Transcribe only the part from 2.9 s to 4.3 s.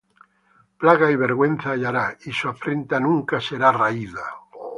nunca será raída.